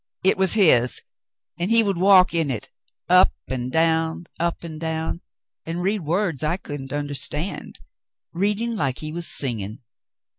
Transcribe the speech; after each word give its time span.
It 0.23 0.35
was 0.35 0.55
his, 0.55 1.03
and 1.59 1.69
he 1.69 1.83
would 1.83 1.99
walk 1.99 2.33
in 2.33 2.49
it, 2.49 2.71
up 3.07 3.31
and 3.47 3.71
down, 3.71 4.25
up 4.39 4.63
and 4.63 4.79
down, 4.79 5.21
and 5.63 5.83
read 5.83 6.01
words 6.03 6.41
I 6.41 6.57
couldn't 6.57 6.91
understand, 6.91 7.77
reading 8.33 8.77
Hke 8.77 8.97
he 8.97 9.11
was 9.11 9.27
singing. 9.27 9.83